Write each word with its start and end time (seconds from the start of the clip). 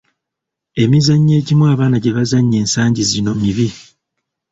Emizannyo 0.83 1.33
egimu 1.39 1.63
abaana 1.73 1.97
gye 2.03 2.15
bazannya 2.17 2.57
ensangi 2.63 3.03
gino 3.11 3.31
mibi. 3.41 3.67